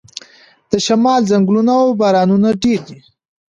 [0.71, 2.99] د شمال ځنګلونه او بارانونه ډیر دي.